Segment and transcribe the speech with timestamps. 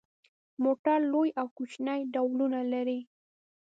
[0.63, 2.99] موټر لوی او کوچني ډولونه لري.